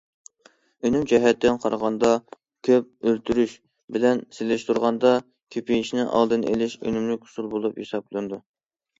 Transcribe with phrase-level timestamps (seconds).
[0.87, 2.07] ئۈنۈم جەھەتتىن قارىغاندا،
[2.67, 3.53] كۆپ ئۆلتۈرۈش
[3.97, 5.11] بىلەن سېلىشتۇرغاندا
[5.57, 8.41] كۆپىيىشىنىڭ ئالدىنى ئېلىش ئۈنۈملۈك ئۇسۇل بولۇپ ھېسابلىنىدۇ.